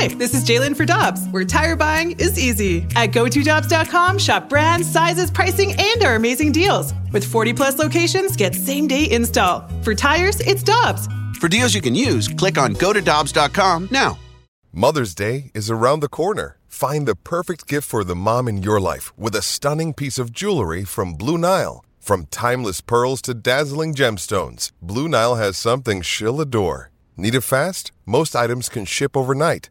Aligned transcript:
Hi, 0.00 0.06
this 0.06 0.32
is 0.32 0.44
Jalen 0.44 0.76
for 0.76 0.84
Dobbs, 0.84 1.26
where 1.32 1.44
tire 1.44 1.74
buying 1.74 2.12
is 2.20 2.38
easy. 2.38 2.86
At 2.94 3.10
GoToDobbs.com, 3.10 4.18
shop 4.18 4.48
brands, 4.48 4.88
sizes, 4.88 5.28
pricing, 5.28 5.74
and 5.76 6.04
our 6.04 6.14
amazing 6.14 6.52
deals. 6.52 6.94
With 7.12 7.24
40 7.24 7.52
plus 7.52 7.80
locations, 7.80 8.36
get 8.36 8.54
same 8.54 8.86
day 8.86 9.10
install. 9.10 9.68
For 9.82 9.96
tires, 9.96 10.38
it's 10.38 10.62
Dobbs. 10.62 11.08
For 11.40 11.48
deals 11.48 11.74
you 11.74 11.80
can 11.80 11.96
use, 11.96 12.28
click 12.28 12.58
on 12.58 12.74
GoToDobbs.com 12.74 13.88
now. 13.90 14.16
Mother's 14.72 15.16
Day 15.16 15.50
is 15.52 15.68
around 15.68 15.98
the 15.98 16.08
corner. 16.08 16.58
Find 16.68 17.04
the 17.04 17.16
perfect 17.16 17.66
gift 17.66 17.88
for 17.88 18.04
the 18.04 18.14
mom 18.14 18.46
in 18.46 18.62
your 18.62 18.80
life 18.80 19.12
with 19.18 19.34
a 19.34 19.42
stunning 19.42 19.94
piece 19.94 20.16
of 20.16 20.30
jewelry 20.30 20.84
from 20.84 21.14
Blue 21.14 21.38
Nile. 21.38 21.84
From 21.98 22.26
timeless 22.26 22.80
pearls 22.80 23.20
to 23.22 23.34
dazzling 23.34 23.94
gemstones, 23.96 24.70
Blue 24.80 25.08
Nile 25.08 25.34
has 25.34 25.56
something 25.56 26.02
she'll 26.02 26.40
adore. 26.40 26.92
Need 27.16 27.34
it 27.34 27.40
fast? 27.40 27.90
Most 28.06 28.36
items 28.36 28.68
can 28.68 28.84
ship 28.84 29.16
overnight. 29.16 29.70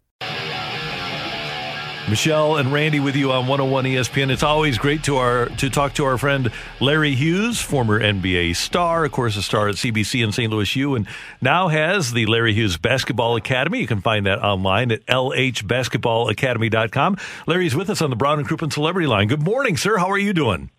Michelle 2.09 2.57
and 2.57 2.73
Randy 2.73 2.99
with 2.99 3.15
you 3.15 3.31
on 3.31 3.47
101 3.47 3.85
ESPN. 3.85 4.31
It's 4.31 4.43
always 4.43 4.77
great 4.77 5.03
to 5.03 5.15
our 5.17 5.45
to 5.47 5.69
talk 5.69 5.93
to 5.93 6.03
our 6.03 6.17
friend 6.17 6.51
Larry 6.79 7.15
Hughes, 7.15 7.61
former 7.61 8.01
NBA 8.01 8.55
star, 8.55 9.05
of 9.05 9.11
course, 9.11 9.37
a 9.37 9.41
star 9.41 9.69
at 9.69 9.75
CBC 9.75 10.23
and 10.23 10.33
St. 10.33 10.51
Louis 10.51 10.75
U, 10.75 10.95
and 10.95 11.07
now 11.41 11.67
has 11.69 12.11
the 12.11 12.25
Larry 12.25 12.53
Hughes 12.53 12.77
Basketball 12.77 13.35
Academy. 13.35 13.79
You 13.79 13.87
can 13.87 14.01
find 14.01 14.25
that 14.25 14.39
online 14.39 14.91
at 14.91 15.05
lhbasketballacademy.com. 15.05 17.17
Larry's 17.47 17.75
with 17.75 17.89
us 17.89 18.01
on 18.01 18.09
the 18.09 18.15
Brown 18.15 18.39
and 18.39 18.47
Crouppen 18.47 18.73
Celebrity 18.73 19.07
Line. 19.07 19.27
Good 19.27 19.43
morning, 19.43 19.77
sir. 19.77 19.97
How 19.97 20.09
are 20.09 20.17
you 20.17 20.33
doing? 20.33 20.69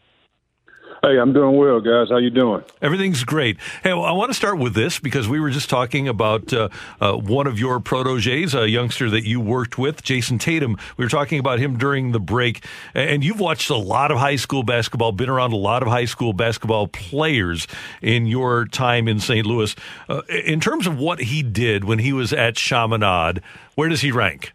Hey, 1.05 1.19
I'm 1.19 1.33
doing 1.33 1.57
well, 1.57 1.81
guys. 1.81 2.11
How 2.11 2.19
you 2.19 2.31
doing? 2.31 2.63
Everything's 2.81 3.25
great. 3.25 3.59
Hey, 3.83 3.93
well, 3.93 4.05
I 4.05 4.13
want 4.13 4.31
to 4.31 4.35
start 4.35 4.59
with 4.59 4.75
this 4.75 5.01
because 5.01 5.27
we 5.27 5.41
were 5.41 5.51
just 5.51 5.69
talking 5.69 6.07
about 6.07 6.53
uh, 6.53 6.69
uh, 7.01 7.15
one 7.15 7.49
of 7.49 7.59
your 7.59 7.81
proteges, 7.81 8.55
a 8.55 8.71
youngster 8.71 9.11
that 9.11 9.27
you 9.27 9.41
worked 9.41 9.77
with, 9.77 10.05
Jayson 10.05 10.39
Tatum. 10.39 10.77
We 10.97 11.05
were 11.05 11.09
talking 11.09 11.41
about 11.41 11.59
him 11.59 11.77
during 11.77 12.13
the 12.13 12.21
break, 12.21 12.65
and 12.95 13.25
you've 13.25 13.41
watched 13.41 13.69
a 13.69 13.77
lot 13.77 14.13
of 14.13 14.19
high 14.19 14.37
school 14.37 14.63
basketball, 14.63 15.11
been 15.11 15.29
around 15.29 15.53
a 15.53 15.57
lot 15.57 15.83
of 15.83 15.89
high 15.89 16.05
school 16.05 16.33
basketball 16.33 16.87
players 16.87 17.67
in 18.01 18.27
your 18.27 18.67
time 18.67 19.09
in 19.09 19.19
St. 19.19 19.45
Louis. 19.45 19.75
Uh, 20.09 20.23
in 20.29 20.61
terms 20.61 20.87
of 20.87 20.99
what 20.99 21.19
he 21.19 21.43
did 21.43 21.83
when 21.83 21.99
he 21.99 22.13
was 22.13 22.33
at 22.33 22.55
Chaminade, 22.55 23.43
where 23.75 23.89
does 23.89 24.03
he 24.03 24.13
rank? 24.13 24.53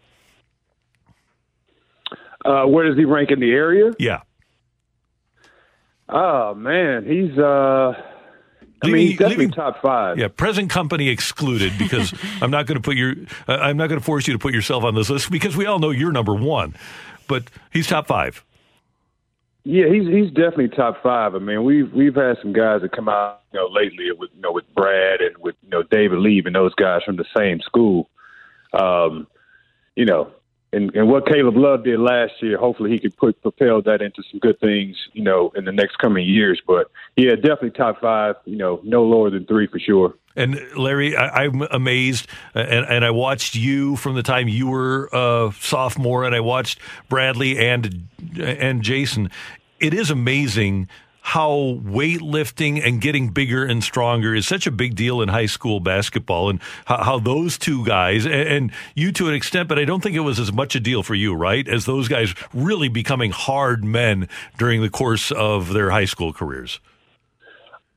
Uh, 2.42 2.64
where 2.64 2.88
does 2.88 2.96
he 2.96 3.04
rank 3.04 3.30
in 3.30 3.38
the 3.38 3.50
area? 3.50 3.92
Yeah. 3.98 4.22
Oh 6.08 6.54
man, 6.54 7.04
he's 7.04 7.38
uh 7.38 7.92
I 8.80 8.86
mean, 8.86 9.08
he's 9.08 9.18
definitely 9.18 9.46
leaving, 9.46 9.50
top 9.50 9.82
five. 9.82 10.18
Yeah, 10.18 10.28
present 10.28 10.70
company 10.70 11.08
excluded 11.08 11.72
because 11.78 12.14
I'm 12.40 12.50
not 12.50 12.66
going 12.66 12.76
to 12.76 12.82
put 12.82 12.96
your 12.96 13.14
uh, 13.46 13.54
I'm 13.54 13.76
not 13.76 13.88
going 13.88 14.00
to 14.00 14.04
force 14.04 14.26
you 14.26 14.32
to 14.32 14.38
put 14.38 14.54
yourself 14.54 14.84
on 14.84 14.94
this 14.94 15.10
list 15.10 15.30
because 15.30 15.56
we 15.56 15.66
all 15.66 15.78
know 15.78 15.90
you're 15.90 16.12
number 16.12 16.34
one, 16.34 16.74
but 17.26 17.44
he's 17.72 17.86
top 17.86 18.06
five. 18.06 18.44
Yeah, 19.64 19.86
he's 19.92 20.06
he's 20.06 20.28
definitely 20.28 20.68
top 20.68 21.02
five. 21.02 21.34
I 21.34 21.40
mean, 21.40 21.64
we've 21.64 21.92
we've 21.92 22.14
had 22.14 22.36
some 22.40 22.52
guys 22.52 22.82
that 22.82 22.92
come 22.92 23.08
out, 23.08 23.42
you 23.52 23.58
know, 23.58 23.66
lately 23.66 24.10
with 24.16 24.30
you 24.34 24.40
know 24.40 24.52
with 24.52 24.64
Brad 24.74 25.20
and 25.20 25.36
with 25.38 25.56
you 25.62 25.70
know 25.70 25.82
David 25.82 26.20
Lee 26.20 26.42
and 26.44 26.54
those 26.54 26.74
guys 26.74 27.02
from 27.04 27.16
the 27.16 27.26
same 27.36 27.60
school. 27.60 28.08
Um, 28.72 29.26
you 29.96 30.04
know, 30.04 30.30
and, 30.72 30.94
and 30.94 31.08
what 31.08 31.26
Caleb 31.26 31.56
Love 31.56 31.84
did 31.84 31.98
last 31.98 32.34
year, 32.42 32.58
hopefully 32.58 32.90
he 32.90 32.98
could 32.98 33.16
put 33.16 33.40
propel 33.40 33.80
that 33.82 34.02
into 34.02 34.22
some 34.30 34.38
good 34.38 34.60
things, 34.60 34.96
you 35.12 35.22
know, 35.22 35.50
in 35.56 35.64
the 35.64 35.72
next 35.72 35.96
coming 35.96 36.26
years. 36.26 36.60
But 36.66 36.90
yeah, 37.16 37.34
definitely 37.36 37.70
top 37.70 38.00
five, 38.00 38.36
you 38.44 38.56
know, 38.56 38.80
no 38.84 39.04
lower 39.04 39.30
than 39.30 39.46
three 39.46 39.66
for 39.66 39.78
sure. 39.78 40.14
And 40.36 40.60
Larry, 40.76 41.16
I, 41.16 41.46
am 41.46 41.62
amazed, 41.62 42.28
uh, 42.54 42.60
and, 42.60 42.86
and 42.86 43.04
I 43.04 43.10
watched 43.10 43.56
you 43.56 43.96
from 43.96 44.14
the 44.14 44.22
time 44.22 44.46
you 44.46 44.68
were 44.68 45.08
a 45.12 45.52
sophomore, 45.58 46.24
and 46.24 46.34
I 46.34 46.40
watched 46.40 46.78
Bradley 47.08 47.58
and 47.58 48.08
and 48.38 48.82
Jayson. 48.82 49.30
It 49.80 49.94
is 49.94 50.10
amazing 50.10 50.88
how 51.28 51.78
weightlifting 51.84 52.82
and 52.82 53.02
getting 53.02 53.28
bigger 53.28 53.62
and 53.62 53.84
stronger 53.84 54.34
is 54.34 54.48
such 54.48 54.66
a 54.66 54.70
big 54.70 54.94
deal 54.94 55.20
in 55.20 55.28
high 55.28 55.44
school 55.44 55.78
basketball, 55.78 56.48
and 56.48 56.58
how, 56.86 57.04
how 57.04 57.18
those 57.18 57.58
two 57.58 57.84
guys, 57.84 58.24
and, 58.24 58.34
and, 58.34 58.72
you 58.94 59.12
to 59.12 59.28
an 59.28 59.34
extent, 59.34 59.68
but 59.68 59.78
I 59.78 59.84
don't 59.84 60.02
think 60.02 60.16
it 60.16 60.20
was 60.20 60.40
as 60.40 60.50
much 60.50 60.74
a 60.74 60.80
deal 60.80 61.02
for 61.02 61.14
you, 61.14 61.34
right? 61.34 61.68
As 61.68 61.84
those 61.84 62.08
guys 62.08 62.34
really 62.54 62.88
becoming 62.88 63.30
hard 63.30 63.84
men 63.84 64.26
during 64.56 64.80
the 64.80 64.88
course 64.88 65.30
of 65.30 65.74
their 65.74 65.90
high 65.90 66.06
school 66.06 66.32
careers. 66.32 66.80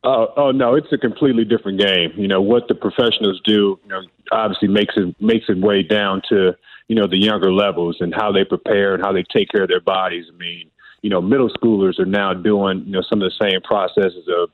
Uh, 0.04 0.26
oh 0.36 0.52
no, 0.52 0.76
it's 0.76 0.92
a 0.92 0.98
completely 0.98 1.46
different 1.46 1.80
game. 1.80 2.12
You 2.18 2.28
know 2.28 2.42
what 2.42 2.68
the 2.68 2.76
professionals 2.76 3.40
do. 3.46 3.80
You 3.84 3.90
know, 3.90 4.02
obviously 4.34 4.68
makes 4.68 4.96
it 4.98 5.16
makes 5.22 5.46
it 5.48 5.58
way 5.58 5.84
down 5.84 6.22
to 6.28 6.52
you 6.90 6.96
know 6.98 7.08
the 7.08 7.18
younger 7.18 7.54
levels 7.54 7.96
and 8.02 8.14
how 8.14 8.34
they 8.34 8.44
prepare 8.44 8.94
and 8.94 9.02
how 9.02 9.14
they 9.14 9.24
take 9.32 9.48
care 9.50 9.64
of 9.64 9.70
their 9.70 9.80
bodies. 9.80 10.26
I 10.28 10.36
mean, 10.38 10.72
you 11.02 11.10
know, 11.10 11.22
middle 11.22 11.50
schoolers 11.50 12.00
are 12.00 12.06
now 12.06 12.34
doing, 12.34 12.84
you 12.86 12.92
know, 12.92 13.02
some 13.02 13.22
of 13.22 13.32
the 13.32 13.50
same 13.50 13.62
processes 13.62 14.28
of, 14.28 14.50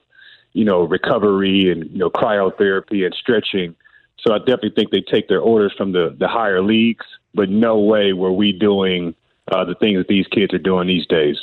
you 0.53 0.66
know, 0.66 0.84
recovery 0.84 1.72
and, 1.72 1.90
you 1.91 1.97
know, 1.97 2.09
cryotherapy 2.09 3.06
and 3.06 3.13
stretching. 3.13 3.75
So 4.19 4.34
I 4.34 4.40
definitely 4.40 4.74
think 4.75 4.91
they 4.91 5.02
take 5.02 5.28
their 5.28 5.41
orders 5.41 5.74
from 5.78 5.91
the, 5.91 6.16
the 6.18 6.28
higher 6.28 6.63
leagues, 6.63 7.06
but 7.34 7.50
no 7.50 7.80
way 7.80 8.13
were 8.13 8.31
we 8.31 8.52
doing 8.52 9.13
uh, 9.52 9.66
the 9.66 9.75
things 9.75 9.97
that 10.00 10.08
these 10.08 10.28
kids 10.28 10.53
are 10.53 10.59
doing 10.59 10.88
these 10.88 11.06
days. 11.08 11.38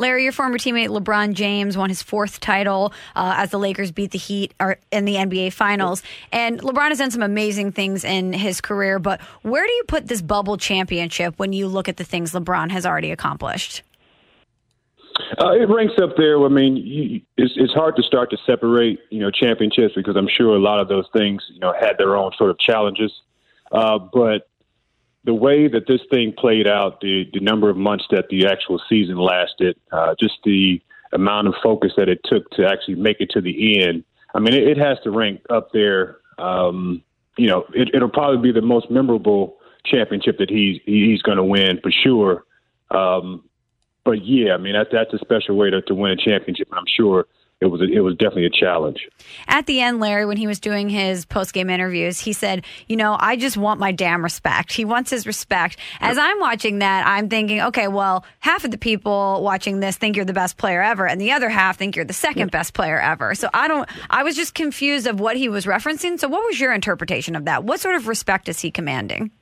Larry, 0.00 0.22
your 0.22 0.32
former 0.32 0.58
teammate 0.58 0.90
LeBron 0.90 1.32
James 1.32 1.76
won 1.76 1.88
his 1.88 2.02
fourth 2.02 2.38
title 2.38 2.92
uh, 3.16 3.34
as 3.36 3.50
the 3.50 3.58
Lakers 3.58 3.90
beat 3.90 4.12
the 4.12 4.18
Heat 4.18 4.54
in 4.92 5.04
the 5.04 5.16
NBA 5.16 5.52
Finals. 5.52 6.04
And 6.30 6.60
LeBron 6.60 6.90
has 6.90 6.98
done 6.98 7.10
some 7.10 7.22
amazing 7.22 7.72
things 7.72 8.04
in 8.04 8.32
his 8.32 8.60
career, 8.60 9.00
but 9.00 9.20
where 9.42 9.66
do 9.66 9.72
you 9.72 9.82
put 9.88 10.06
this 10.06 10.22
bubble 10.22 10.56
championship 10.56 11.34
when 11.38 11.52
you 11.52 11.66
look 11.66 11.88
at 11.88 11.96
the 11.96 12.04
things 12.04 12.32
LeBron 12.32 12.70
has 12.70 12.86
already 12.86 13.10
accomplished? 13.10 13.82
Uh, 15.40 15.52
it 15.52 15.68
ranks 15.68 15.94
up 16.02 16.16
there. 16.16 16.42
I 16.44 16.48
mean, 16.48 16.76
you, 16.76 17.20
it's, 17.36 17.52
it's 17.56 17.72
hard 17.72 17.96
to 17.96 18.02
start 18.02 18.30
to 18.30 18.36
separate, 18.46 19.00
you 19.10 19.20
know, 19.20 19.30
championships 19.30 19.94
because 19.94 20.16
I'm 20.16 20.28
sure 20.28 20.54
a 20.54 20.60
lot 20.60 20.80
of 20.80 20.88
those 20.88 21.06
things, 21.16 21.42
you 21.52 21.60
know, 21.60 21.72
had 21.78 21.98
their 21.98 22.16
own 22.16 22.32
sort 22.36 22.50
of 22.50 22.58
challenges. 22.58 23.12
Uh, 23.72 23.98
but 23.98 24.48
the 25.24 25.34
way 25.34 25.68
that 25.68 25.86
this 25.86 26.00
thing 26.10 26.32
played 26.36 26.66
out, 26.66 27.00
the 27.00 27.28
the 27.32 27.40
number 27.40 27.68
of 27.68 27.76
months 27.76 28.06
that 28.10 28.28
the 28.30 28.46
actual 28.46 28.80
season 28.88 29.16
lasted, 29.18 29.76
uh, 29.92 30.14
just 30.18 30.34
the 30.44 30.80
amount 31.12 31.48
of 31.48 31.54
focus 31.62 31.92
that 31.96 32.08
it 32.08 32.20
took 32.24 32.48
to 32.52 32.66
actually 32.66 32.94
make 32.94 33.20
it 33.20 33.30
to 33.30 33.40
the 33.40 33.82
end. 33.82 34.04
I 34.34 34.40
mean, 34.40 34.54
it, 34.54 34.66
it 34.66 34.78
has 34.78 34.98
to 35.04 35.10
rank 35.10 35.40
up 35.50 35.72
there. 35.72 36.18
Um, 36.38 37.02
you 37.36 37.46
know, 37.46 37.66
it, 37.74 37.90
it'll 37.94 38.08
probably 38.08 38.40
be 38.40 38.58
the 38.58 38.64
most 38.64 38.90
memorable 38.90 39.56
championship 39.84 40.38
that 40.38 40.50
he's 40.50 40.80
he's 40.84 41.22
going 41.22 41.38
to 41.38 41.44
win 41.44 41.80
for 41.82 41.90
sure. 41.90 42.44
Um, 42.90 43.44
but 44.08 44.24
yeah, 44.24 44.54
I 44.54 44.56
mean 44.56 44.72
that, 44.72 44.86
that's 44.90 45.12
a 45.12 45.18
special 45.18 45.54
way 45.54 45.68
to, 45.68 45.82
to 45.82 45.94
win 45.94 46.12
a 46.12 46.16
championship. 46.16 46.66
I'm 46.72 46.86
sure 46.96 47.26
it 47.60 47.66
was 47.66 47.82
a, 47.82 47.84
it 47.84 48.00
was 48.00 48.14
definitely 48.14 48.46
a 48.46 48.50
challenge. 48.50 49.06
At 49.48 49.66
the 49.66 49.82
end, 49.82 50.00
Larry, 50.00 50.24
when 50.24 50.38
he 50.38 50.46
was 50.46 50.58
doing 50.58 50.88
his 50.88 51.26
post 51.26 51.52
game 51.52 51.68
interviews, 51.68 52.18
he 52.18 52.32
said, 52.32 52.64
"You 52.86 52.96
know, 52.96 53.18
I 53.20 53.36
just 53.36 53.58
want 53.58 53.78
my 53.78 53.92
damn 53.92 54.24
respect." 54.24 54.72
He 54.72 54.86
wants 54.86 55.10
his 55.10 55.26
respect. 55.26 55.76
As. 56.00 56.16
I'm 56.16 56.40
watching 56.40 56.78
that, 56.78 57.06
I'm 57.06 57.28
thinking, 57.28 57.60
okay, 57.60 57.86
well, 57.86 58.24
half 58.38 58.64
of 58.64 58.70
the 58.70 58.78
people 58.78 59.42
watching 59.42 59.80
this 59.80 59.98
think 59.98 60.16
you're 60.16 60.24
the 60.24 60.32
best 60.32 60.56
player 60.56 60.80
ever, 60.80 61.06
and 61.06 61.20
the 61.20 61.32
other 61.32 61.50
half 61.50 61.76
think 61.76 61.94
you're 61.94 62.06
the 62.06 62.14
second 62.14 62.50
best 62.50 62.72
player 62.72 62.98
ever. 62.98 63.34
So 63.34 63.50
I 63.52 63.68
don't. 63.68 63.86
I 64.08 64.22
was 64.22 64.36
just 64.36 64.54
confused 64.54 65.06
of 65.06 65.20
what 65.20 65.36
he 65.36 65.50
was 65.50 65.66
referencing. 65.66 66.18
So 66.18 66.28
what 66.28 66.46
was 66.46 66.58
your 66.58 66.72
interpretation 66.72 67.36
of 67.36 67.44
that? 67.44 67.62
What 67.62 67.78
sort 67.78 67.94
of 67.94 68.08
respect 68.08 68.48
is 68.48 68.58
he 68.60 68.70
commanding? 68.70 69.32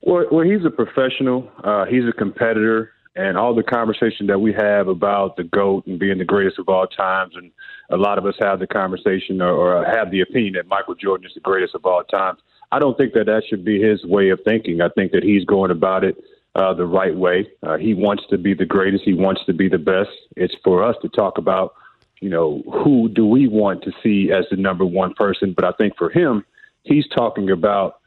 Well, 0.00 0.24
well 0.32 0.44
he's 0.44 0.64
a 0.66 0.70
professional. 0.70 1.48
Uh, 1.62 1.84
he's 1.84 2.02
a 2.08 2.12
competitor 2.12 2.90
and 3.16 3.38
all 3.38 3.54
the 3.54 3.62
conversation 3.62 4.26
that 4.26 4.38
we 4.38 4.52
have 4.52 4.88
about 4.88 5.36
the 5.36 5.44
GOAT 5.44 5.86
and 5.86 5.98
being 5.98 6.18
the 6.18 6.24
greatest 6.24 6.58
of 6.58 6.68
all 6.68 6.86
times. 6.86 7.34
And 7.34 7.50
a 7.90 7.96
lot 7.96 8.18
of 8.18 8.26
us 8.26 8.34
have 8.40 8.60
the 8.60 8.66
conversation 8.66 9.40
or, 9.40 9.48
or 9.48 9.84
have 9.84 10.10
the 10.10 10.20
opinion 10.20 10.54
that 10.54 10.66
Michael 10.68 10.94
Jordan 10.94 11.26
is 11.26 11.34
the 11.34 11.40
greatest 11.40 11.74
of 11.74 11.86
all 11.86 12.04
times. 12.04 12.40
I 12.70 12.78
don't 12.78 12.96
think 12.96 13.14
that 13.14 13.24
that 13.26 13.42
should 13.48 13.64
be 13.64 13.80
his 13.80 14.04
way 14.04 14.28
of 14.28 14.40
thinking. 14.44 14.82
I 14.82 14.90
think 14.90 15.12
that 15.12 15.22
he's 15.22 15.44
going 15.44 15.70
about 15.70 16.04
it 16.04 16.16
uh, 16.54 16.74
the 16.74 16.86
right 16.86 17.14
way. 17.14 17.48
Uh, 17.62 17.78
he 17.78 17.94
wants 17.94 18.24
to 18.30 18.38
be 18.38 18.52
the 18.52 18.66
greatest. 18.66 19.04
He 19.04 19.14
wants 19.14 19.44
to 19.46 19.54
be 19.54 19.68
the 19.68 19.78
best. 19.78 20.10
It's 20.36 20.54
for 20.62 20.84
us 20.84 20.96
to 21.02 21.08
talk 21.08 21.38
about, 21.38 21.74
you 22.20 22.28
know, 22.28 22.62
who 22.84 23.08
do 23.08 23.26
we 23.26 23.48
want 23.48 23.82
to 23.84 23.92
see 24.02 24.30
as 24.30 24.44
the 24.50 24.56
number 24.56 24.84
one 24.84 25.14
person. 25.14 25.54
But 25.54 25.64
I 25.64 25.72
think 25.72 25.96
for 25.96 26.10
him, 26.10 26.44
he's 26.82 27.06
talking 27.08 27.50
about, 27.50 28.00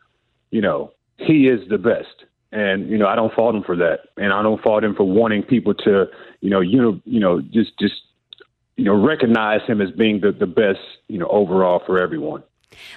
you 0.51 0.61
know, 0.61 0.91
he 1.17 1.47
is 1.47 1.67
the 1.69 1.77
best 1.77 2.25
and 2.51 2.89
you 2.89 2.97
know 2.97 3.07
I 3.07 3.15
don't 3.15 3.33
fault 3.33 3.55
him 3.55 3.63
for 3.63 3.75
that, 3.77 3.99
and 4.17 4.33
I 4.33 4.41
don't 4.41 4.61
fault 4.61 4.83
him 4.83 4.95
for 4.95 5.03
wanting 5.03 5.43
people 5.43 5.73
to 5.73 6.05
you 6.41 6.49
know 6.49 6.61
you 6.61 6.81
know 6.81 7.01
you 7.05 7.19
know 7.19 7.41
just 7.41 7.77
just 7.79 7.95
you 8.77 8.85
know 8.85 8.93
recognize 8.93 9.61
him 9.67 9.81
as 9.81 9.91
being 9.91 10.21
the 10.21 10.31
the 10.31 10.47
best 10.47 10.79
you 11.07 11.17
know 11.17 11.27
overall 11.27 11.81
for 11.85 12.01
everyone. 12.01 12.43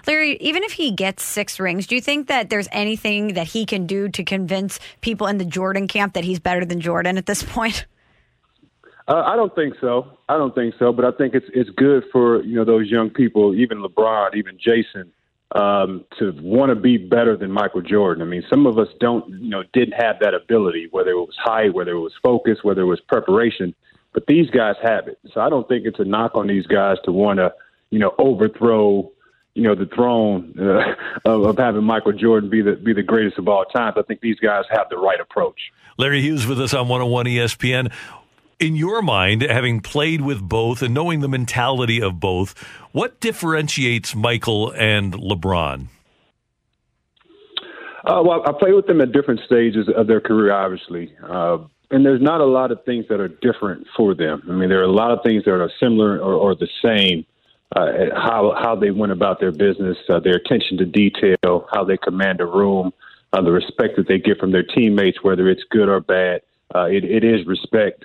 Larry, 0.07 0.37
even 0.37 0.63
if 0.63 0.73
he 0.73 0.93
gets 0.93 1.23
six 1.23 1.59
rings, 1.59 1.87
do 1.87 1.95
you 1.95 2.01
think 2.01 2.29
that 2.29 2.51
there's 2.51 2.69
anything 2.73 3.35
that 3.35 3.49
he 3.49 3.65
can 3.65 3.87
do 3.87 4.09
to 4.11 4.23
convince 4.23 4.79
people 5.01 5.27
in 5.27 5.39
the 5.39 5.45
Jordan 5.45 5.89
camp 5.89 6.13
that 6.15 6.25
he's 6.25 6.39
better 6.39 6.65
than 6.65 6.81
Jordan 6.81 7.17
at 7.19 7.27
this 7.27 7.43
point? 7.43 7.87
Uh, 9.09 9.23
I 9.27 9.35
don't 9.35 9.55
think 9.55 9.75
so. 9.81 10.19
I 10.29 10.37
don't 10.37 10.55
think 10.55 10.75
so. 10.79 10.93
But 10.93 11.05
I 11.05 11.11
think 11.13 11.35
it's 11.35 11.47
it's 11.53 11.71
good 11.71 12.05
for 12.13 12.43
you 12.43 12.57
know 12.57 12.65
those 12.65 12.89
young 12.89 13.11
people, 13.11 13.55
even 13.55 13.79
LeBron, 13.83 14.35
even 14.37 14.59
Jayson, 14.59 15.11
um, 15.55 16.05
to 16.19 16.33
want 16.41 16.71
to 16.71 16.75
be 16.75 16.97
better 16.97 17.37
than 17.37 17.51
Michael 17.51 17.83
Jordan. 17.83 18.23
I 18.23 18.27
mean, 18.27 18.43
some 18.49 18.67
of 18.67 18.79
us 18.79 18.89
don't, 19.01 19.29
you 19.29 19.51
know, 19.51 19.63
didn't 19.73 20.01
have 20.01 20.17
that 20.21 20.35
ability, 20.35 20.89
whether 20.91 21.11
it 21.11 21.17
was 21.17 21.37
height, 21.39 21.75
whether 21.75 21.93
it 21.93 22.01
was 22.01 22.15
focus, 22.23 22.59
whether 22.63 22.83
it 22.83 22.87
was 22.87 23.01
preparation. 23.01 23.75
But 24.13 24.27
these 24.27 24.51
guys 24.51 24.77
have 24.83 25.09
it. 25.09 25.19
So 25.33 25.41
I 25.41 25.49
don't 25.49 25.67
think 25.69 25.87
it's 25.87 25.99
a 26.01 26.05
knock 26.05 26.35
on 26.35 26.47
these 26.47 26.67
guys 26.67 26.99
to 27.05 27.13
want 27.13 27.39
to, 27.39 27.53
you 27.91 27.99
know, 27.99 28.15
overthrow 28.19 29.11
you 29.55 29.63
know 29.63 29.75
the 29.75 29.87
throne 29.87 30.55
uh, 30.59 30.95
of, 31.29 31.45
of, 31.45 31.59
having 31.59 31.85
Michael 31.85 32.13
Jordan 32.13 32.49
be 32.49 32.63
the 32.63 32.73
be 32.73 32.93
the 32.93 33.03
greatest 33.03 33.39
of 33.39 33.49
all 33.49 33.65
time. 33.67 33.93
I 33.97 34.03
think 34.03 34.21
these 34.21 34.41
guys 34.41 34.65
have 34.71 34.87
the 34.89 34.97
right 34.97 35.21
approach. 35.21 35.59
Larry 35.99 36.23
Hughes 36.23 36.47
with 36.47 36.61
us 36.61 36.73
on 36.73 36.89
101 36.89 37.27
ESPN. 37.27 37.93
In 38.63 38.77
your 38.77 39.03
mind, 39.03 39.43
having 39.43 39.81
played 39.81 40.21
with 40.21 40.41
both 40.41 40.83
and 40.83 40.95
knowing 40.95 41.19
the 41.19 41.27
mentality 41.27 42.01
of 42.01 42.21
both, 42.21 42.57
what 42.93 43.19
differentiates 43.19 44.15
Michael 44.15 44.71
and 44.71 45.13
LeBron? 45.15 45.89
Uh, 48.05 48.23
well, 48.25 48.45
I 48.47 48.53
played 48.53 48.75
with 48.75 48.87
them 48.87 49.01
at 49.01 49.11
different 49.11 49.41
stages 49.47 49.89
of 49.97 50.07
their 50.07 50.21
career, 50.21 50.53
obviously. 50.53 51.13
Uh, 51.29 51.59
and 51.91 52.07
there's 52.07 52.23
not 52.23 52.41
a 52.41 52.45
lot 52.45 52.71
of 52.71 52.85
things 52.85 53.05
that 53.09 53.19
are 53.19 53.27
different 53.27 53.89
for 53.97 54.15
them. 54.15 54.45
I 54.49 54.53
mean, 54.53 54.69
there 54.69 54.79
are 54.79 54.85
a 54.85 54.93
lot 54.93 55.11
of 55.11 55.25
things 55.25 55.43
that 55.45 55.55
are 55.55 55.69
similar 55.81 56.21
or, 56.21 56.35
or 56.35 56.55
the 56.55 56.69
same 56.85 57.27
uh, 57.75 58.15
how 58.15 58.55
how 58.63 58.77
they 58.77 58.93
went 58.93 59.11
about 59.11 59.41
their 59.41 59.51
business, 59.51 59.97
uh, 60.09 60.21
their 60.21 60.37
attention 60.37 60.79
to 60.79 60.85
detail, 60.85 61.67
how 61.73 61.83
they 61.83 61.97
command 61.97 62.41
a 62.41 62.47
room, 62.47 62.93
uh, 63.33 63.43
the 63.43 63.51
respect 63.51 63.97
that 63.97 64.07
they 64.07 64.19
get 64.19 64.39
from 64.39 64.53
their 64.53 64.63
teammates, 64.63 65.19
whether 65.25 65.49
it's 65.49 65.65
good 65.69 65.89
or 65.89 65.99
bad. 65.99 66.43
Uh, 66.73 66.85
it, 66.85 67.03
it 67.03 67.25
is 67.25 67.45
respect. 67.45 68.05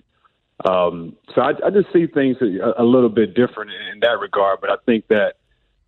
Um, 0.65 1.15
so 1.35 1.41
I, 1.41 1.51
I 1.65 1.69
just 1.69 1.91
see 1.93 2.07
things 2.07 2.37
a, 2.41 2.81
a 2.81 2.83
little 2.83 3.09
bit 3.09 3.35
different 3.35 3.71
in 3.93 3.99
that 4.01 4.19
regard, 4.19 4.59
but 4.59 4.71
I 4.71 4.75
think 4.85 5.07
that 5.07 5.35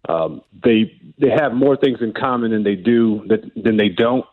um, 0.07 0.41
they 0.63 0.93
they 1.17 1.29
have 1.29 1.53
more 1.53 1.75
things 1.75 1.99
in 2.01 2.13
common 2.13 2.51
than 2.51 2.63
they 2.63 2.75
do 2.75 3.25
that, 3.27 3.51
than 3.61 3.77
they 3.77 3.89
don't, 3.89 4.25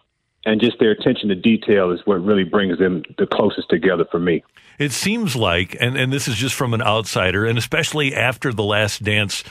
and 0.45 0.61
just 0.61 0.79
their 0.79 0.91
attention 0.91 1.29
to 1.31 1.35
detail 1.35 1.91
is 1.91 2.01
what 2.05 2.23
really 2.23 2.45
brings 2.45 2.79
them 2.79 3.03
the 3.19 3.27
closest 3.27 3.69
together 3.69 4.05
for 4.11 4.19
me. 4.19 4.45
It 4.79 4.93
seems 4.93 5.35
like, 5.35 5.77
and, 5.81 5.97
and 5.97 6.13
this 6.13 6.29
is 6.29 6.37
just 6.37 6.55
from 6.55 6.75
an 6.75 6.83
outsider, 6.83 7.47
and 7.47 7.57
especially 7.59 8.15
after 8.15 8.53
the 8.53 8.63
Last 8.63 9.03
Dance 9.03 9.43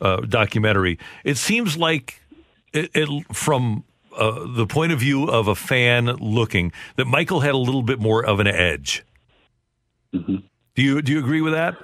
uh, 0.00 0.18
documentary, 0.20 0.98
it 1.24 1.38
seems 1.38 1.78
like 1.78 2.20
it, 2.72 2.90
it 2.94 3.08
from 3.34 3.84
uh, 4.16 4.46
the 4.46 4.66
point 4.66 4.92
of 4.92 5.00
view 5.00 5.24
of 5.24 5.48
a 5.48 5.54
fan 5.54 6.06
looking 6.16 6.72
that 6.96 7.06
Michael 7.06 7.40
had 7.40 7.54
a 7.54 7.58
little 7.58 7.82
bit 7.82 7.98
more 7.98 8.24
of 8.24 8.38
an 8.38 8.46
edge. 8.46 9.02
Mm-hmm. 10.16 10.36
Do 10.74 10.82
you 10.82 11.02
do 11.02 11.12
you 11.12 11.18
agree 11.18 11.40
with 11.40 11.54
that? 11.54 11.76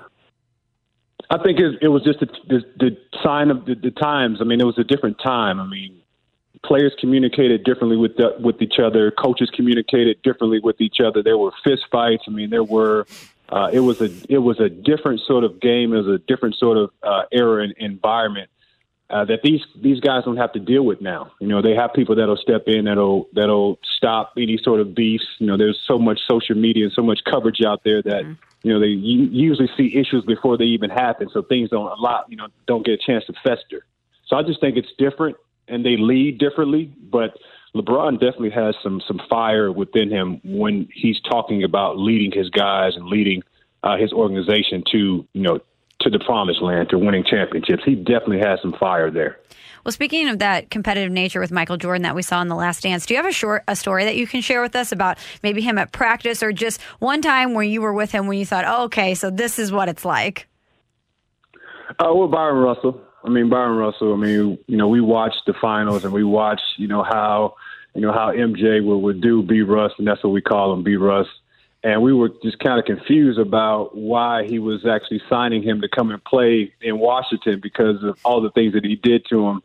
I 1.30 1.38
think 1.42 1.58
it, 1.58 1.78
it 1.80 1.88
was 1.88 2.02
just 2.02 2.20
the, 2.20 2.26
the, 2.46 2.60
the 2.78 2.98
sign 3.22 3.50
of 3.50 3.64
the, 3.64 3.74
the 3.74 3.90
times. 3.90 4.38
I 4.40 4.44
mean, 4.44 4.60
it 4.60 4.64
was 4.64 4.78
a 4.78 4.84
different 4.84 5.18
time. 5.18 5.60
I 5.60 5.66
mean, 5.66 6.02
players 6.62 6.92
communicated 7.00 7.64
differently 7.64 7.96
with 7.96 8.16
the, 8.16 8.36
with 8.38 8.60
each 8.60 8.78
other. 8.78 9.10
Coaches 9.10 9.50
communicated 9.54 10.20
differently 10.22 10.60
with 10.60 10.80
each 10.80 11.00
other. 11.00 11.22
There 11.22 11.38
were 11.38 11.52
fist 11.64 11.84
fights. 11.90 12.24
I 12.26 12.30
mean, 12.30 12.50
there 12.50 12.64
were. 12.64 13.06
Uh, 13.48 13.68
it 13.72 13.80
was 13.80 14.00
a 14.00 14.10
it 14.30 14.38
was 14.38 14.60
a 14.60 14.68
different 14.68 15.20
sort 15.20 15.44
of 15.44 15.60
game. 15.60 15.92
It 15.92 15.98
was 15.98 16.08
a 16.08 16.18
different 16.18 16.56
sort 16.56 16.78
of 16.78 16.90
uh, 17.02 17.22
era 17.32 17.64
and 17.64 17.74
environment 17.76 18.50
uh, 19.12 19.24
that 19.26 19.42
these 19.42 19.60
these 19.76 20.00
guys 20.00 20.24
don't 20.24 20.38
have 20.38 20.52
to 20.52 20.58
deal 20.58 20.84
with 20.84 21.00
now. 21.00 21.30
You 21.38 21.46
know, 21.46 21.60
they 21.60 21.74
have 21.74 21.92
people 21.92 22.16
that'll 22.16 22.36
step 22.36 22.62
in 22.66 22.86
that'll 22.86 23.28
that'll 23.34 23.78
stop 23.96 24.32
any 24.38 24.58
sort 24.62 24.80
of 24.80 24.94
beefs. 24.94 25.26
You 25.38 25.46
know, 25.46 25.56
there's 25.58 25.78
so 25.86 25.98
much 25.98 26.20
social 26.28 26.56
media 26.56 26.84
and 26.84 26.92
so 26.92 27.02
much 27.02 27.20
coverage 27.30 27.60
out 27.64 27.84
there 27.84 28.02
that 28.02 28.24
mm-hmm. 28.24 28.32
you 28.62 28.72
know 28.72 28.80
they 28.80 28.86
usually 28.86 29.68
see 29.76 29.94
issues 29.96 30.24
before 30.24 30.56
they 30.56 30.64
even 30.64 30.90
happen. 30.90 31.28
So 31.32 31.42
things 31.42 31.70
don't 31.70 31.86
a 31.86 32.00
lot 32.00 32.24
you 32.28 32.36
know 32.36 32.48
don't 32.66 32.84
get 32.84 32.94
a 32.94 32.98
chance 32.98 33.24
to 33.26 33.34
fester. 33.44 33.84
So 34.26 34.36
I 34.36 34.42
just 34.42 34.60
think 34.60 34.76
it's 34.76 34.92
different 34.96 35.36
and 35.68 35.84
they 35.84 35.96
lead 35.96 36.38
differently, 36.38 36.92
but 37.10 37.36
LeBron 37.74 38.14
definitely 38.14 38.50
has 38.50 38.74
some 38.82 39.02
some 39.06 39.20
fire 39.28 39.70
within 39.70 40.10
him 40.10 40.40
when 40.44 40.88
he's 40.92 41.20
talking 41.20 41.64
about 41.64 41.98
leading 41.98 42.32
his 42.32 42.50
guys 42.50 42.96
and 42.96 43.06
leading 43.06 43.42
uh, 43.82 43.96
his 43.96 44.12
organization 44.12 44.84
to 44.92 45.26
you 45.32 45.42
know 45.42 45.60
to 46.02 46.10
the 46.10 46.18
promised 46.18 46.62
land 46.62 46.90
to 46.90 46.98
winning 46.98 47.24
championships. 47.24 47.82
He 47.84 47.94
definitely 47.94 48.40
has 48.40 48.60
some 48.60 48.74
fire 48.78 49.10
there. 49.10 49.38
Well, 49.84 49.92
speaking 49.92 50.28
of 50.28 50.38
that 50.38 50.70
competitive 50.70 51.10
nature 51.10 51.40
with 51.40 51.50
Michael 51.50 51.76
Jordan 51.76 52.02
that 52.02 52.14
we 52.14 52.22
saw 52.22 52.40
in 52.40 52.46
the 52.46 52.54
Last 52.54 52.84
Dance, 52.84 53.04
do 53.04 53.14
you 53.14 53.18
have 53.18 53.28
a 53.28 53.32
short 53.32 53.64
a 53.66 53.74
story 53.74 54.04
that 54.04 54.14
you 54.16 54.28
can 54.28 54.40
share 54.40 54.62
with 54.62 54.76
us 54.76 54.92
about 54.92 55.18
maybe 55.42 55.60
him 55.60 55.76
at 55.76 55.90
practice 55.90 56.42
or 56.42 56.52
just 56.52 56.80
one 57.00 57.20
time 57.20 57.54
where 57.54 57.64
you 57.64 57.80
were 57.80 57.92
with 57.92 58.12
him 58.12 58.28
when 58.28 58.38
you 58.38 58.46
thought, 58.46 58.64
oh, 58.64 58.84
okay, 58.84 59.14
so 59.14 59.28
this 59.28 59.58
is 59.58 59.72
what 59.72 59.88
it's 59.88 60.04
like? 60.04 60.46
Uh, 61.98 62.12
well, 62.14 62.28
Bryon 62.28 62.56
Russell. 62.58 63.00
I 63.24 63.28
mean, 63.28 63.48
Bryon 63.48 63.76
Russell. 63.76 64.12
I 64.14 64.16
mean, 64.16 64.58
you 64.68 64.76
know, 64.76 64.86
we 64.86 65.00
watched 65.00 65.42
the 65.46 65.54
finals 65.60 66.04
and 66.04 66.12
we 66.12 66.22
watched, 66.22 66.62
you 66.76 66.86
know, 66.86 67.02
how, 67.02 67.56
you 67.94 68.00
know, 68.00 68.12
how 68.12 68.32
MJ 68.32 68.84
would, 68.84 68.98
would 68.98 69.20
do 69.20 69.42
B 69.42 69.62
Russ, 69.62 69.92
and 69.98 70.06
that's 70.06 70.22
what 70.22 70.30
we 70.30 70.40
call 70.40 70.72
him, 70.72 70.84
B 70.84 70.94
Russ. 70.94 71.26
And 71.84 72.00
we 72.00 72.12
were 72.12 72.30
just 72.44 72.60
kind 72.60 72.78
of 72.78 72.84
confused 72.84 73.40
about 73.40 73.96
why 73.96 74.46
he 74.46 74.60
was 74.60 74.86
actually 74.86 75.20
signing 75.28 75.64
him 75.64 75.80
to 75.80 75.88
come 75.88 76.12
and 76.12 76.22
play 76.22 76.72
in 76.80 77.00
Washington 77.00 77.58
because 77.60 78.04
of 78.04 78.16
all 78.24 78.40
the 78.40 78.50
things 78.50 78.74
that 78.74 78.84
he 78.84 78.94
did 78.94 79.26
to 79.30 79.48
him 79.48 79.62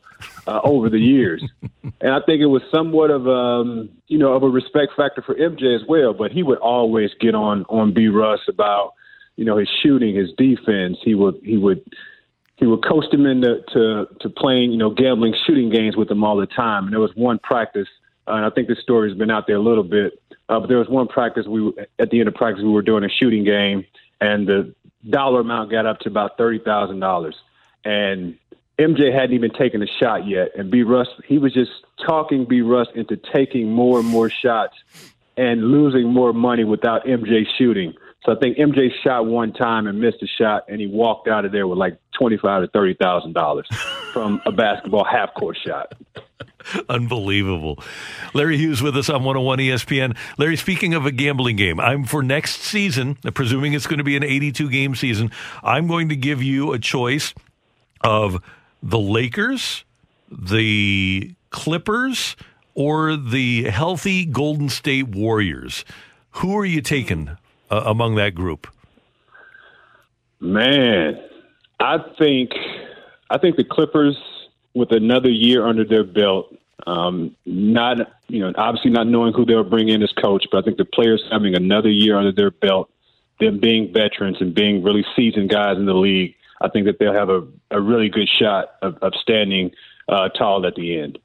uh, 0.48 0.60
over 0.64 0.90
the 0.90 1.00
years. 1.00 1.44
and 2.02 2.12
I 2.12 2.20
think 2.26 2.42
it 2.42 2.48
was 2.48 2.64
somewhat 2.74 3.12
of 3.12 3.28
um, 3.28 3.90
you 4.08 4.18
know, 4.18 4.34
of 4.34 4.42
a 4.42 4.50
respect 4.50 4.94
factor 4.98 5.22
for 5.22 5.36
MJ 5.36 5.76
as 5.76 5.88
well. 5.88 6.14
But 6.14 6.32
he 6.32 6.42
would 6.42 6.58
always 6.58 7.12
get 7.20 7.36
on 7.36 7.66
on 7.70 7.94
B 7.94 8.08
Russ 8.08 8.42
about, 8.48 8.94
you 9.36 9.46
know, 9.46 9.58
his 9.58 9.70
shooting, 9.84 10.16
his 10.16 10.32
defense. 10.38 10.98
He 11.04 11.14
would 11.14 11.40
he 11.44 11.58
would 11.58 11.84
he 12.58 12.66
would 12.66 12.84
coach 12.84 13.06
him 13.14 13.26
into 13.26 13.62
to, 13.74 14.08
to 14.22 14.30
playing, 14.30 14.72
you 14.72 14.78
know, 14.78 14.90
gambling 14.90 15.36
shooting 15.46 15.70
games 15.70 15.96
with 15.96 16.10
him 16.10 16.24
all 16.24 16.36
the 16.36 16.48
time. 16.48 16.86
And 16.86 16.94
there 16.94 17.00
was 17.00 17.16
one 17.16 17.40
practice, 17.40 17.88
uh, 18.28 18.34
and 18.34 18.46
I 18.46 18.50
think 18.50 18.68
this 18.68 18.80
story 18.80 19.10
has 19.10 19.18
been 19.18 19.30
out 19.30 19.46
there 19.46 19.58
a 19.58 19.62
little 19.62 19.84
bit. 19.84 20.20
Uh, 20.50 20.60
but 20.60 20.68
there 20.68 20.78
was 20.78 20.88
one 20.88 21.08
practice 21.08 21.46
we 21.46 21.74
at 22.00 22.10
the 22.10 22.20
end 22.20 22.28
of 22.28 22.36
practice 22.36 22.64
we 22.64 22.72
were 22.72 22.82
doing 22.82 23.04
a 23.04 23.10
shooting 23.10 23.44
game, 23.44 23.86
and 24.22 24.48
the 24.48 24.74
dollar 25.10 25.42
amount 25.42 25.72
got 25.72 25.86
up 25.86 26.00
to 26.00 26.10
about 26.10 26.38
thirty 26.38 26.60
thousand 26.60 27.00
dollars, 27.00 27.36
and 27.84 28.38
MJ 28.80 29.14
hadn't 29.14 29.34
even 29.34 29.52
taken 29.52 29.82
a 29.82 29.88
shot 30.00 30.28
yet, 30.28 30.50
and 30.56 30.72
B 30.72 30.84
Russ 30.84 31.08
he 31.28 31.38
was 31.38 31.54
just 31.54 31.72
talking 32.06 32.46
B 32.46 32.62
Russ 32.62 32.88
into 32.96 33.18
taking 33.18 33.72
more 33.72 34.00
and 34.00 34.08
more 34.08 34.30
shots 34.30 34.76
and 35.36 35.72
losing 35.72 36.12
more 36.12 36.34
money 36.34 36.64
without 36.64 37.06
MJ 37.06 37.44
shooting. 37.58 37.94
So 38.24 38.36
I 38.36 38.40
think 38.40 38.58
MJ 38.58 38.90
shot 39.04 39.26
one 39.26 39.54
time 39.54 39.88
and 39.88 40.00
missed 40.00 40.22
a 40.22 40.28
shot, 40.28 40.66
and 40.68 40.82
he 40.82 40.88
walked 40.88 41.28
out 41.28 41.46
of 41.46 41.52
there 41.52 41.68
with 41.68 41.78
like 41.78 41.98
twenty 42.18 42.38
five 42.38 42.62
to 42.62 42.68
thirty 42.70 42.94
thousand 42.94 43.34
dollars 43.34 43.68
from 44.14 44.42
a 44.46 44.52
basketball 44.52 45.04
half 45.04 45.34
court 45.34 45.58
shot. 45.66 45.94
Unbelievable. 46.90 47.80
Larry 48.34 48.58
Hughes 48.58 48.82
with 48.82 48.96
us 48.98 49.10
on 49.10 49.24
101 49.24 49.60
ESPN. 49.60 50.18
Larry, 50.38 50.58
speaking 50.58 50.94
of 50.94 51.06
a 51.06 51.12
gambling 51.12 51.56
game, 51.56 51.80
I'm 51.80 52.04
for 52.06 52.22
next 52.24 52.62
season, 52.62 53.16
presuming 53.34 53.74
it's 53.74 53.88
going 53.88 54.00
to 54.00 54.04
be 54.04 54.16
an 54.16 54.24
82 54.24 54.70
game 54.70 54.96
season, 54.96 55.32
I'm 55.64 55.88
going 55.88 56.10
to 56.10 56.16
give 56.16 56.42
you 56.42 56.74
a 56.74 56.80
choice 56.80 57.34
of 58.02 58.42
the 58.82 59.00
Lakers, 59.00 59.84
the 60.32 61.34
Clippers, 61.50 62.36
or 62.74 63.16
the 63.16 63.64
healthy 63.64 64.26
Golden 64.26 64.70
State 64.70 65.10
Warriors. 65.10 65.84
Who 66.32 66.58
are 66.58 66.66
you 66.66 66.82
taking 66.82 67.30
uh, 67.72 67.82
among 67.86 68.16
that 68.16 68.36
group? 68.36 68.68
Man, 70.40 71.20
I 71.80 71.98
think 72.20 72.52
I 73.30 73.38
think 73.40 73.56
the 73.56 73.64
Clippers 73.64 74.16
with 74.78 74.92
another 74.92 75.30
year 75.30 75.66
under 75.66 75.84
their 75.84 76.04
belt, 76.04 76.56
um, 76.86 77.36
not 77.46 77.98
you 78.28 78.40
know 78.40 78.54
obviously 78.58 78.92
not 78.92 79.08
knowing 79.08 79.34
who 79.34 79.46
they'll 79.46 79.64
bring 79.64 79.90
in 79.90 80.04
as 80.04 80.12
coach, 80.14 80.46
but 80.52 80.60
I 80.60 80.62
think 80.62 80.78
the 80.78 80.86
players 80.86 81.24
having 81.32 81.56
another 81.56 81.90
year 81.90 82.18
under 82.18 82.32
their 82.32 82.52
belt, 82.52 82.90
them 83.40 83.60
being 83.60 83.92
veterans 83.92 84.38
and 84.40 84.54
being 84.54 84.84
really 84.84 85.06
seasoned 85.16 85.50
guys 85.50 85.78
in 85.78 85.86
the 85.86 85.94
league, 85.94 86.36
I 86.62 86.70
think 86.70 86.86
that 86.86 87.00
they'll 87.00 87.14
have 87.14 87.30
a, 87.30 87.48
a 87.72 87.82
really 87.82 88.10
good 88.10 88.30
shot 88.30 88.76
of, 88.82 88.98
of 89.02 89.14
standing 89.22 89.72
uh, 90.08 90.30
tall 90.30 90.66
at 90.66 90.76
the 90.76 91.00
end. 91.00 91.20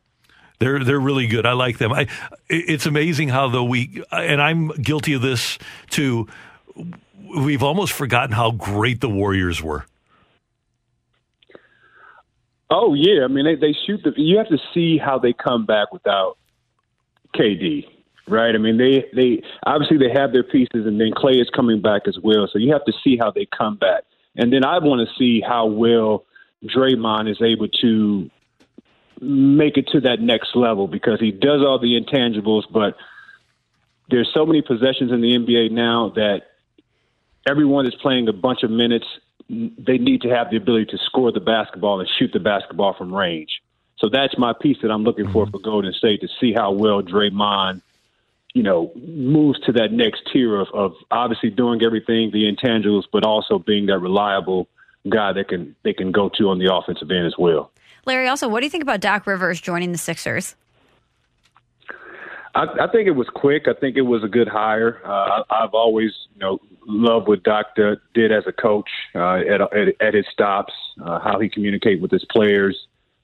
They're 0.59 0.83
they're 0.83 1.01
really 1.01 1.27
good. 1.27 1.45
I 1.45 1.53
like 1.53 1.79
them. 1.79 1.93
I, 1.93 2.07
it's 2.49 2.87
amazing 2.87 3.29
how 3.29 3.49
though 3.49 3.65
we 3.65 4.03
and 4.11 4.41
I'm 4.41 4.69
guilty 4.69 5.13
of 5.15 5.23
this 5.23 5.59
too. 5.91 6.29
We've 7.37 7.63
almost 7.63 7.93
forgotten 7.93 8.33
how 8.33 8.53
great 8.53 9.01
the 9.01 9.09
Warriors 9.09 9.63
were. 9.63 9.87
Oh 12.75 12.95
yeah, 12.95 13.25
I 13.25 13.29
mean 13.29 13.45
they, 13.45 13.55
they 13.55 13.77
shoot 13.87 14.01
the. 14.03 14.15
You 14.17 14.39
have 14.39 14.49
to 14.49 14.57
see 14.73 14.97
how 14.97 15.19
they 15.19 15.35
come 15.35 15.67
back 15.67 15.93
without 15.93 16.39
KD, 17.37 17.85
right? 18.27 18.55
I 18.55 18.59
mean 18.59 18.79
they 18.79 19.05
they 19.15 19.43
obviously 19.67 19.99
they 19.99 20.11
have 20.11 20.33
their 20.33 20.43
pieces, 20.43 20.87
and 20.87 20.99
then 20.99 21.11
Klay 21.11 21.39
is 21.39 21.51
coming 21.55 21.83
back 21.83 22.09
as 22.09 22.19
well. 22.23 22.49
So 22.51 22.59
you 22.59 22.73
have 22.73 22.87
to 22.87 22.93
see 23.05 23.19
how 23.21 23.31
they 23.31 23.47
come 23.47 23.77
back, 23.77 24.05
and 24.37 24.51
then 24.51 24.65
I 24.65 24.79
want 24.79 25.07
to 25.07 25.15
see 25.19 25.43
how 25.47 25.67
well 25.67 26.25
Draymond 26.65 27.31
is 27.31 27.43
able 27.43 27.69
to 27.83 28.31
make 29.21 29.77
it 29.77 29.89
to 29.89 30.01
that 30.01 30.21
next 30.21 30.57
level 30.57 30.89
because 30.89 31.21
he 31.21 31.31
does 31.31 31.61
all 31.61 31.79
the 31.79 32.01
intangibles, 32.01 32.63
but 32.73 32.97
there's 34.09 34.31
so 34.33 34.47
many 34.47 34.63
possessions 34.63 35.13
in 35.13 35.21
the 35.21 35.37
NBA 35.37 35.73
now 35.73 36.13
that 36.17 36.43
everyone 37.47 37.87
is 37.87 37.95
playing 37.97 38.29
a 38.29 38.33
bunch 38.33 38.63
of 38.63 38.71
minutes. 38.71 39.07
They 39.49 39.99
need 39.99 40.23
to 40.23 40.29
have 40.29 40.51
the 40.51 40.57
ability 40.57 40.87
to 40.87 40.99
score 40.99 41.33
the 41.33 41.41
basketball 41.41 42.01
and 42.01 42.09
shoot 42.19 42.33
the 42.33 42.41
basketball 42.41 42.95
from 42.95 43.15
range. 43.15 43.63
So 43.99 44.09
that's 44.09 44.37
my 44.37 44.53
piece 44.53 44.79
that 44.83 44.91
I'm 44.91 45.05
looking 45.05 45.31
for 45.31 45.45
mm-hmm. 45.45 45.53
for 45.53 45.59
Golden 45.61 45.93
State 45.93 46.21
to 46.23 46.29
see 46.41 46.53
how 46.53 46.73
well 46.73 47.03
Draymond, 47.03 47.83
you 48.53 48.63
know, 48.63 48.93
moves 48.97 49.61
to 49.61 49.73
that 49.73 49.93
next 49.93 50.23
tier 50.33 50.59
of, 50.59 50.69
of 50.75 50.95
obviously 51.11 51.51
doing 51.51 51.83
everything, 51.83 52.31
the 52.33 52.53
intangibles, 52.53 53.05
but 53.13 53.25
also 53.25 53.59
being 53.59 53.87
that 53.87 53.99
reliable 53.99 54.67
guy 55.09 55.33
that 55.33 55.49
can 55.49 55.75
they 55.83 55.93
can 55.93 56.13
go 56.13 56.29
to 56.31 56.49
on 56.49 56.59
the 56.59 56.75
offensive 56.75 57.11
end 57.11 57.27
as 57.27 57.35
well. 57.39 57.71
Larry, 58.05 58.27
also, 58.27 58.49
what 58.49 58.61
do 58.61 58.67
you 58.67 58.71
think 58.71 58.83
about 58.83 59.01
Doc 59.01 59.27
Rivers 59.27 59.61
joining 59.61 59.93
the 59.93 59.99
Sixers? 59.99 60.57
I, 62.55 62.65
I 62.83 62.87
think 62.93 63.09
it 63.09 63.13
was 63.13 63.29
quick. 63.35 63.67
I 63.67 63.73
think 63.73 63.97
it 63.97 64.03
was 64.03 64.23
a 64.23 64.29
good 64.29 64.49
hire. 64.49 65.01
Uh, 65.05 65.43
I, 65.51 65.65
I've 65.65 65.75
always, 65.75 66.11
you 66.35 66.41
know, 66.41 66.59
loved 66.87 67.29
what 67.29 67.43
Doctor 67.43 68.03
did 68.15 68.33
as 68.33 68.45
a 68.47 68.53
coach 68.53 68.91
uh, 69.15 69.37
at, 69.37 69.61
at, 69.61 69.89
at 70.01 70.15
his 70.15 70.27
stops, 70.33 70.73
uh, 71.05 71.21
how 71.21 71.39
he 71.41 71.49
communicate 71.49 72.01
with 72.01 72.11
his 72.11 72.25
players, 72.31 72.77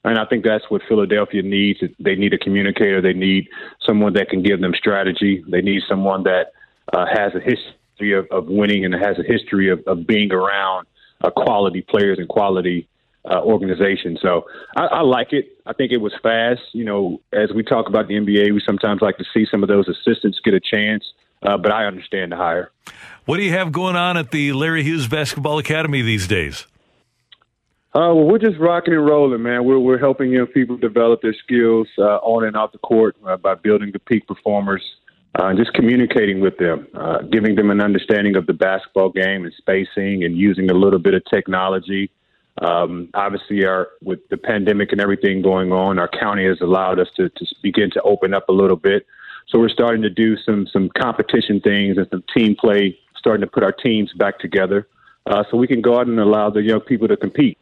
and 0.05 0.19
I 0.19 0.25
think 0.25 0.45
that's 0.45 0.65
what 0.69 0.83
Philadelphia 0.89 1.43
needs. 1.43 1.81
They 1.99 2.15
need 2.15 2.33
a 2.33 2.39
communicator. 2.39 3.01
They 3.01 3.13
need 3.13 3.49
someone 3.85 4.13
that 4.15 4.31
can 4.31 4.43
give 4.43 4.61
them 4.61 4.73
strategy. 4.75 5.45
They 5.49 5.61
need 5.61 5.83
someone 5.89 6.23
that 6.23 6.53
uh, 6.93 7.07
has 7.07 7.33
a 7.35 7.41
history 7.41 8.13
of, 8.13 8.27
of 8.31 8.47
winning 8.47 8.85
and 8.85 8.95
has 8.95 9.19
a 9.19 9.23
history 9.23 9.71
of, 9.71 9.81
of 9.87 10.07
being 10.07 10.33
around 10.33 10.87
uh, 11.21 11.31
quality 11.31 11.83
players 11.83 12.19
and 12.19 12.29
quality 12.29 12.89
uh, 13.31 13.41
organization. 13.43 14.19
So 14.21 14.47
I, 14.77 14.87
I 14.87 15.01
like 15.03 15.33
it. 15.33 15.47
I 15.67 15.73
think 15.73 15.93
it 15.93 15.99
was 15.99 16.13
fast. 16.23 16.63
You 16.73 16.85
know, 16.85 17.21
as 17.33 17.53
we 17.55 17.63
talk 17.63 17.89
about 17.89 18.09
the 18.09 18.15
NBA, 18.15 18.53
we 18.55 18.63
sometimes 18.65 19.03
like 19.03 19.19
to 19.19 19.25
see 19.35 19.47
some 19.51 19.63
of 19.63 19.69
those 19.69 19.89
assistants 19.89 20.41
get 20.45 20.55
a 20.55 20.61
chance. 20.61 21.05
Uh, 21.43 21.57
but 21.57 21.71
I 21.71 21.87
understand 21.87 22.33
the 22.33 22.37
hire. 22.37 22.73
What 23.25 23.37
do 23.37 23.45
you 23.45 23.53
have 23.53 23.71
going 23.71 23.95
on 23.95 24.17
at 24.17 24.33
the 24.33 24.53
Larry 24.53 24.83
Hughes 24.83 25.07
Basketball 25.07 25.59
Academy 25.59 26.03
these 26.03 26.27
days? 26.27 26.67
Uh, 27.95 28.13
well, 28.13 28.25
we're 28.25 28.39
just 28.39 28.59
rocking 28.59 28.95
and 28.95 29.07
rolling, 29.07 29.43
man. 29.43 29.65
We're 29.65 29.79
we're 29.79 29.99
helping 29.99 30.31
young 30.31 30.47
people 30.47 30.77
develop 30.77 31.23
their 31.23 31.35
skills 31.35 31.89
uh, 31.99 32.17
on 32.17 32.45
and 32.45 32.57
off 32.57 32.73
the 32.73 32.79
court 32.79 33.17
uh, 33.27 33.37
by 33.37 33.55
building 33.55 33.93
the 33.93 33.99
peak 33.99 34.27
performers, 34.27 34.83
uh, 35.39 35.47
and 35.47 35.59
just 35.59 35.73
communicating 35.73 36.41
with 36.41 36.59
them, 36.59 36.87
uh, 36.95 37.23
giving 37.23 37.55
them 37.55 37.71
an 37.71 37.81
understanding 37.81 38.37
of 38.37 38.47
the 38.47 38.53
basketball 38.53 39.11
game 39.11 39.45
and 39.45 39.55
spacing, 39.57 40.23
and 40.25 40.37
using 40.37 40.71
a 40.71 40.75
little 40.75 40.99
bit 40.99 41.15
of 41.15 41.23
technology 41.33 42.11
um, 42.61 43.09
obviously, 43.15 43.65
our 43.65 43.89
with 44.03 44.21
the 44.31 44.37
pandemic 44.37 44.93
and 44.93 45.01
everything 45.01 45.43
going 45.43 45.73
on, 45.73 45.99
our 45.99 46.09
county 46.09 46.45
has 46.47 46.61
allowed 46.61 46.99
us 46.99 47.09
to, 47.17 47.29
to 47.29 47.47
begin 47.63 47.91
to 47.93 48.03
open 48.03 48.35
up 48.35 48.49
a 48.49 48.53
little 48.53 48.77
bit. 48.77 49.07
So 49.49 49.59
we're 49.59 49.69
starting 49.69 50.03
to 50.03 50.11
do 50.11 50.37
some 50.45 50.67
some 50.73 50.91
competition 50.99 51.61
things 51.61 51.97
and 51.99 52.07
some 52.11 52.25
team 52.37 52.57
play, 52.59 52.99
starting 53.17 53.43
to 53.43 53.47
put 53.47 53.63
our 53.63 53.73
teams 53.73 54.13
back 54.15 54.39
together, 54.41 54.89
uh, 55.27 55.45
so 55.51 55.57
we 55.57 55.67
can 55.67 55.81
go 55.81 55.99
out 55.99 56.07
and 56.07 56.19
allow 56.19 56.51
the 56.51 56.63
young 56.63 56.81
people 56.81 57.07
to 57.09 57.17
compete. 57.17 57.59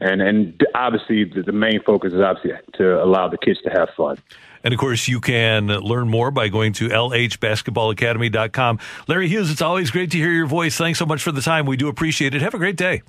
And 0.00 0.20
and 0.20 0.60
obviously, 0.74 1.24
the, 1.24 1.42
the 1.42 1.52
main 1.52 1.80
focus 1.84 2.12
is 2.12 2.20
obviously 2.20 2.52
to 2.74 3.02
allow 3.02 3.28
the 3.28 3.38
kids 3.38 3.60
to 3.62 3.70
have 3.70 3.88
fun. 3.96 4.18
And 4.64 4.74
of 4.74 4.80
course, 4.80 5.06
you 5.06 5.20
can 5.20 5.68
learn 5.68 6.08
more 6.08 6.32
by 6.32 6.48
going 6.48 6.72
to 6.74 6.88
lhbasketballacademy.com. 6.88 8.80
Larry 9.06 9.28
Hughes, 9.28 9.52
it's 9.52 9.62
always 9.62 9.92
great 9.92 10.10
to 10.10 10.18
hear 10.18 10.32
your 10.32 10.46
voice. 10.46 10.76
Thanks 10.76 10.98
so 10.98 11.06
much 11.06 11.22
for 11.22 11.30
the 11.30 11.40
time. 11.40 11.64
We 11.64 11.76
do 11.76 11.86
appreciate 11.86 12.34
it. 12.34 12.42
Have 12.42 12.54
a 12.54 12.58
great 12.58 12.76
day. 12.76 13.02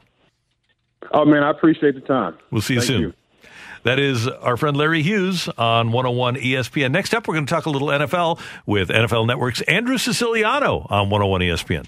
Oh 1.11 1.25
man, 1.25 1.43
I 1.43 1.49
appreciate 1.49 1.95
the 1.95 2.01
time. 2.01 2.37
We'll 2.51 2.61
see 2.61 2.75
you 2.75 2.81
Thank 2.81 2.87
soon. 2.87 3.01
You. 3.01 3.13
That 3.83 3.97
is 3.97 4.27
our 4.27 4.57
friend 4.57 4.75
Larry 4.75 5.01
Hughes 5.01 5.47
on 5.57 5.91
101 5.91 6.35
ESPN. 6.35 6.91
Next 6.91 7.13
up, 7.13 7.27
we're 7.27 7.35
going 7.35 7.45
to 7.45 7.53
talk 7.53 7.65
a 7.65 7.69
little 7.69 7.87
NFL 7.87 8.39
with 8.65 8.89
NFL 8.89 9.25
Network's 9.25 9.61
Andrew 9.61 9.97
Siciliano 9.97 10.85
on 10.89 11.09
101 11.09 11.41
ESPN. 11.41 11.87